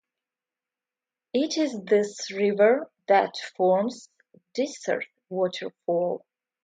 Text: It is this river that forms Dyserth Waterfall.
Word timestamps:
It 1.35 1.59
is 1.59 1.79
this 1.83 2.31
river 2.31 2.89
that 3.07 3.35
forms 3.55 4.09
Dyserth 4.57 5.05
Waterfall. 5.29 6.25